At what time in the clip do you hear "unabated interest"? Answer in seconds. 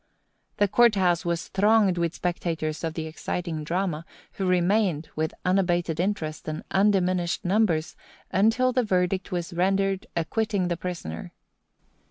5.45-6.47